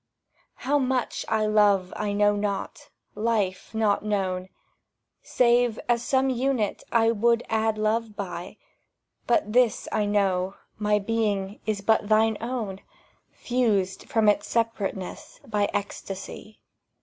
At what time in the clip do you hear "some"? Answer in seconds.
6.01-6.31